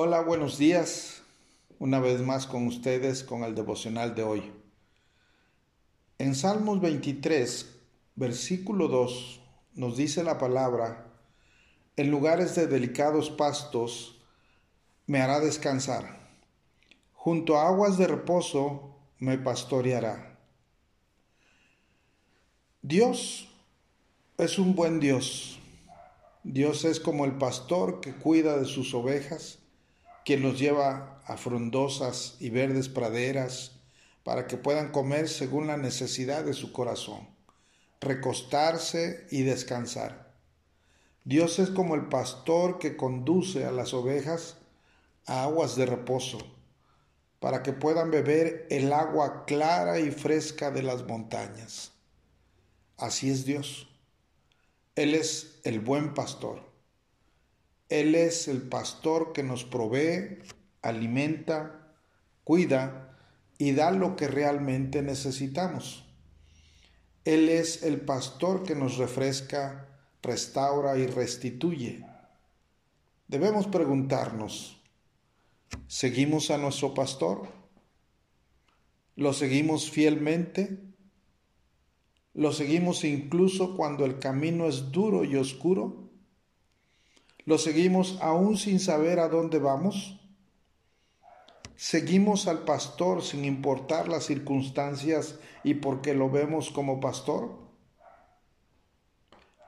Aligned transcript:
Hola, 0.00 0.20
buenos 0.20 0.58
días. 0.58 1.22
Una 1.80 1.98
vez 1.98 2.20
más 2.20 2.46
con 2.46 2.68
ustedes 2.68 3.24
con 3.24 3.42
el 3.42 3.56
devocional 3.56 4.14
de 4.14 4.22
hoy. 4.22 4.52
En 6.18 6.36
Salmos 6.36 6.80
23, 6.80 7.74
versículo 8.14 8.86
2, 8.86 9.40
nos 9.74 9.96
dice 9.96 10.22
la 10.22 10.38
palabra, 10.38 11.10
en 11.96 12.12
lugares 12.12 12.54
de 12.54 12.68
delicados 12.68 13.28
pastos 13.30 14.20
me 15.08 15.20
hará 15.20 15.40
descansar, 15.40 16.30
junto 17.12 17.58
a 17.58 17.66
aguas 17.66 17.98
de 17.98 18.06
reposo 18.06 18.94
me 19.18 19.36
pastoreará. 19.36 20.38
Dios 22.82 23.48
es 24.36 24.60
un 24.60 24.76
buen 24.76 25.00
Dios. 25.00 25.58
Dios 26.44 26.84
es 26.84 27.00
como 27.00 27.24
el 27.24 27.32
pastor 27.32 28.00
que 28.00 28.14
cuida 28.14 28.58
de 28.58 28.64
sus 28.64 28.94
ovejas 28.94 29.58
quien 30.28 30.42
los 30.42 30.58
lleva 30.58 31.22
a 31.24 31.38
frondosas 31.38 32.36
y 32.38 32.50
verdes 32.50 32.90
praderas 32.90 33.80
para 34.24 34.46
que 34.46 34.58
puedan 34.58 34.92
comer 34.92 35.26
según 35.26 35.68
la 35.68 35.78
necesidad 35.78 36.44
de 36.44 36.52
su 36.52 36.70
corazón, 36.70 37.26
recostarse 37.98 39.26
y 39.30 39.40
descansar. 39.40 40.34
Dios 41.24 41.58
es 41.58 41.70
como 41.70 41.94
el 41.94 42.08
pastor 42.10 42.78
que 42.78 42.94
conduce 42.94 43.64
a 43.64 43.72
las 43.72 43.94
ovejas 43.94 44.58
a 45.24 45.44
aguas 45.44 45.76
de 45.76 45.86
reposo, 45.86 46.36
para 47.40 47.62
que 47.62 47.72
puedan 47.72 48.10
beber 48.10 48.66
el 48.68 48.92
agua 48.92 49.46
clara 49.46 49.98
y 49.98 50.10
fresca 50.10 50.70
de 50.70 50.82
las 50.82 51.06
montañas. 51.06 51.92
Así 52.98 53.30
es 53.30 53.46
Dios. 53.46 53.88
Él 54.94 55.14
es 55.14 55.58
el 55.64 55.80
buen 55.80 56.12
pastor. 56.12 56.67
Él 57.88 58.14
es 58.14 58.48
el 58.48 58.62
pastor 58.62 59.32
que 59.32 59.42
nos 59.42 59.64
provee, 59.64 60.38
alimenta, 60.82 61.94
cuida 62.44 63.16
y 63.56 63.72
da 63.72 63.90
lo 63.90 64.14
que 64.14 64.28
realmente 64.28 65.02
necesitamos. 65.02 66.04
Él 67.24 67.48
es 67.48 67.82
el 67.82 68.00
pastor 68.00 68.62
que 68.62 68.74
nos 68.74 68.96
refresca, 68.96 69.88
restaura 70.22 70.98
y 70.98 71.06
restituye. 71.06 72.04
Debemos 73.26 73.66
preguntarnos, 73.66 74.80
¿seguimos 75.86 76.50
a 76.50 76.58
nuestro 76.58 76.94
pastor? 76.94 77.48
¿Lo 79.16 79.32
seguimos 79.32 79.90
fielmente? 79.90 80.78
¿Lo 82.34 82.52
seguimos 82.52 83.04
incluso 83.04 83.76
cuando 83.76 84.04
el 84.04 84.18
camino 84.18 84.66
es 84.66 84.92
duro 84.92 85.24
y 85.24 85.36
oscuro? 85.36 86.07
¿Lo 87.48 87.56
seguimos 87.56 88.18
aún 88.20 88.58
sin 88.58 88.78
saber 88.78 89.18
a 89.18 89.30
dónde 89.30 89.58
vamos? 89.58 90.20
¿Seguimos 91.76 92.46
al 92.46 92.58
pastor 92.58 93.22
sin 93.22 93.46
importar 93.46 94.06
las 94.06 94.24
circunstancias 94.24 95.36
y 95.64 95.72
porque 95.72 96.12
lo 96.12 96.28
vemos 96.28 96.70
como 96.70 97.00
pastor? 97.00 97.56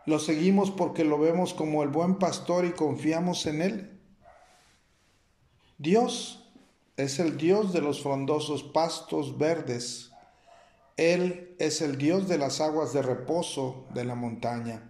¿Lo 0.04 0.18
seguimos 0.18 0.70
porque 0.70 1.04
lo 1.04 1.18
vemos 1.18 1.54
como 1.54 1.82
el 1.82 1.88
buen 1.88 2.18
pastor 2.18 2.66
y 2.66 2.72
confiamos 2.72 3.46
en 3.46 3.62
él? 3.62 4.00
Dios 5.78 6.52
es 6.98 7.18
el 7.18 7.38
Dios 7.38 7.72
de 7.72 7.80
los 7.80 8.02
frondosos 8.02 8.62
pastos 8.62 9.38
verdes. 9.38 10.10
Él 10.98 11.56
es 11.58 11.80
el 11.80 11.96
Dios 11.96 12.28
de 12.28 12.36
las 12.36 12.60
aguas 12.60 12.92
de 12.92 13.00
reposo 13.00 13.86
de 13.94 14.04
la 14.04 14.16
montaña. 14.16 14.89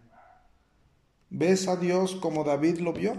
¿Ves 1.31 1.69
a 1.69 1.77
Dios 1.77 2.17
como 2.17 2.43
David 2.43 2.79
lo 2.81 2.93
vio? 2.93 3.17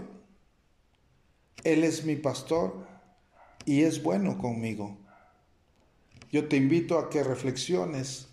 Él 1.64 1.82
es 1.82 2.04
mi 2.04 2.16
pastor 2.16 2.86
y 3.64 3.82
es 3.82 4.02
bueno 4.02 4.36
conmigo. 4.36 4.98
Yo 6.30 6.46
te 6.46 6.56
invito 6.56 6.98
a 6.98 7.08
que 7.08 7.24
reflexiones, 7.24 8.28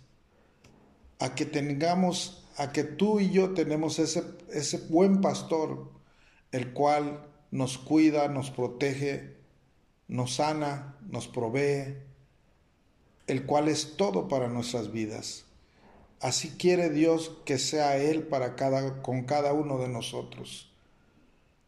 a 1.18 1.34
que 1.34 1.46
tengamos, 1.46 2.46
a 2.58 2.72
que 2.72 2.84
tú 2.84 3.20
y 3.20 3.30
yo 3.30 3.54
tenemos 3.54 3.98
ese, 3.98 4.22
ese 4.52 4.78
buen 4.88 5.22
pastor, 5.22 5.90
el 6.52 6.74
cual 6.74 7.26
nos 7.50 7.78
cuida, 7.78 8.28
nos 8.28 8.50
protege, 8.50 9.36
nos 10.08 10.34
sana, 10.34 10.98
nos 11.08 11.26
provee, 11.26 11.96
el 13.26 13.46
cual 13.46 13.68
es 13.68 13.96
todo 13.96 14.28
para 14.28 14.48
nuestras 14.48 14.92
vidas. 14.92 15.46
Así 16.20 16.50
quiere 16.50 16.90
Dios 16.90 17.32
que 17.46 17.58
sea 17.58 17.96
Él 17.96 18.24
para 18.24 18.54
cada, 18.54 19.02
con 19.02 19.24
cada 19.24 19.54
uno 19.54 19.78
de 19.78 19.88
nosotros. 19.88 20.70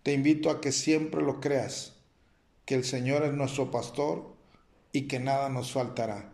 Te 0.02 0.12
invito 0.12 0.50
a 0.50 0.60
que 0.60 0.72
siempre 0.72 1.22
lo 1.22 1.40
creas, 1.40 1.96
que 2.66 2.74
el 2.74 2.84
Señor 2.84 3.24
es 3.24 3.32
nuestro 3.32 3.70
pastor 3.70 4.36
y 4.92 5.08
que 5.08 5.20
nada 5.20 5.48
nos 5.48 5.72
faltará. 5.72 6.32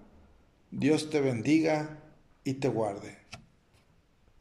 Dios 0.70 1.10
te 1.10 1.20
bendiga 1.20 2.02
y 2.42 2.54
te 2.54 2.68
guarde. 2.68 3.18